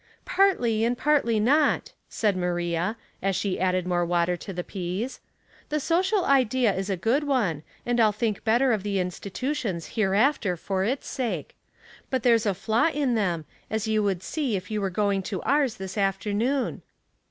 [0.19, 5.19] '* Partly and partly not," said Maria, as she added more water to the peas."
[5.69, 10.57] The sociiJ idea is a good one, and I'll think better of the institutions hereafter
[10.57, 11.55] for its sake;
[12.11, 15.39] tut there's a flaw in them, as you would see if you were going to
[15.43, 16.81] ours this afternoon."